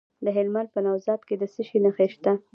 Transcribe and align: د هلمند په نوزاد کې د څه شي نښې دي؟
د 0.25 0.27
هلمند 0.37 0.69
په 0.73 0.79
نوزاد 0.85 1.21
کې 1.27 1.35
د 1.41 1.43
څه 1.53 1.61
شي 1.67 1.77
نښې 1.83 2.07
دي؟ 2.23 2.33